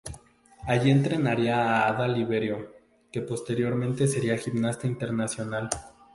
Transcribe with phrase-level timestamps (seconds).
[0.65, 2.73] Allí entrenaría a Ada Liberio,
[3.11, 5.69] que posteriormente sería gimnasta internacional.